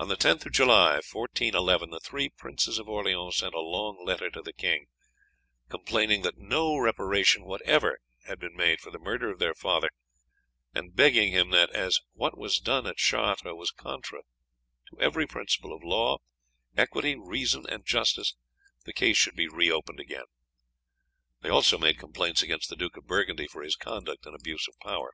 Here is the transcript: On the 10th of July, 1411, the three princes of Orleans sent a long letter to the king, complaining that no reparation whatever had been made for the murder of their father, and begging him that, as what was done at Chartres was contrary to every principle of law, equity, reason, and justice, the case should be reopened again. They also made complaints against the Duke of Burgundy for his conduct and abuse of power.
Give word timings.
On 0.00 0.08
the 0.08 0.16
10th 0.16 0.46
of 0.46 0.52
July, 0.52 0.94
1411, 0.94 1.90
the 1.90 2.00
three 2.00 2.28
princes 2.28 2.80
of 2.80 2.88
Orleans 2.88 3.36
sent 3.36 3.54
a 3.54 3.60
long 3.60 4.04
letter 4.04 4.28
to 4.28 4.42
the 4.42 4.52
king, 4.52 4.88
complaining 5.68 6.22
that 6.22 6.36
no 6.38 6.76
reparation 6.76 7.44
whatever 7.44 8.00
had 8.26 8.40
been 8.40 8.56
made 8.56 8.80
for 8.80 8.90
the 8.90 8.98
murder 8.98 9.30
of 9.30 9.38
their 9.38 9.54
father, 9.54 9.90
and 10.74 10.96
begging 10.96 11.30
him 11.30 11.50
that, 11.50 11.70
as 11.70 12.00
what 12.14 12.36
was 12.36 12.58
done 12.58 12.84
at 12.88 12.96
Chartres 12.96 13.54
was 13.54 13.70
contrary 13.70 14.24
to 14.90 15.00
every 15.00 15.24
principle 15.24 15.72
of 15.72 15.84
law, 15.84 16.18
equity, 16.76 17.14
reason, 17.14 17.64
and 17.68 17.86
justice, 17.86 18.34
the 18.84 18.92
case 18.92 19.16
should 19.16 19.36
be 19.36 19.46
reopened 19.46 20.00
again. 20.00 20.26
They 21.42 21.48
also 21.48 21.78
made 21.78 22.00
complaints 22.00 22.42
against 22.42 22.70
the 22.70 22.74
Duke 22.76 22.96
of 22.96 23.06
Burgundy 23.06 23.46
for 23.46 23.62
his 23.62 23.76
conduct 23.76 24.26
and 24.26 24.34
abuse 24.34 24.66
of 24.66 24.74
power. 24.80 25.12